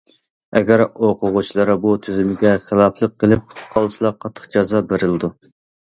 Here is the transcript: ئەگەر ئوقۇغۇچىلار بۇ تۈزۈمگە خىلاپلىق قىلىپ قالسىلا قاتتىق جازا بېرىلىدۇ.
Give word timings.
ئەگەر 0.59 0.81
ئوقۇغۇچىلار 0.85 1.73
بۇ 1.85 1.93
تۈزۈمگە 2.07 2.55
خىلاپلىق 2.71 3.17
قىلىپ 3.21 3.57
قالسىلا 3.77 4.17
قاتتىق 4.23 4.53
جازا 4.59 4.87
بېرىلىدۇ. 4.93 5.37